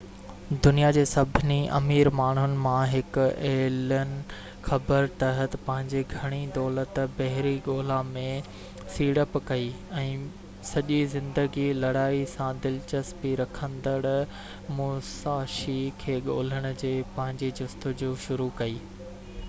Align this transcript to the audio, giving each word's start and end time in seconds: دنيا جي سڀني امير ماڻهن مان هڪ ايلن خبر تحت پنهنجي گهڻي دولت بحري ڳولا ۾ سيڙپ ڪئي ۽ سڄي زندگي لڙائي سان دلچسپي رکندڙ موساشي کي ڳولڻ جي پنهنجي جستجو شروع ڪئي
دنيا 0.65 0.87
جي 0.95 1.01
سڀني 1.09 1.55
امير 1.79 2.07
ماڻهن 2.19 2.53
مان 2.61 2.85
هڪ 2.93 3.25
ايلن 3.49 4.13
خبر 4.69 5.09
تحت 5.23 5.57
پنهنجي 5.67 6.01
گهڻي 6.13 6.39
دولت 6.55 6.97
بحري 7.19 7.51
ڳولا 7.69 7.99
۾ 8.15 8.23
سيڙپ 8.95 9.37
ڪئي 9.51 9.69
۽ 9.99 10.17
سڄي 10.71 10.99
زندگي 11.13 11.67
لڙائي 11.85 12.25
سان 12.33 12.63
دلچسپي 12.67 13.35
رکندڙ 13.45 14.01
موساشي 14.81 15.79
کي 16.05 16.19
ڳولڻ 16.33 16.69
جي 16.85 16.95
پنهنجي 17.19 17.55
جستجو 17.63 18.13
شروع 18.27 18.53
ڪئي 18.65 18.83